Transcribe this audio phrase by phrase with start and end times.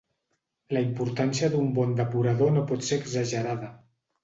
[0.77, 3.73] La importància d'un bon depurador no pot ser exagerada.